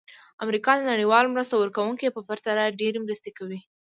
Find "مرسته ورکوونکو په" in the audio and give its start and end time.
1.35-2.21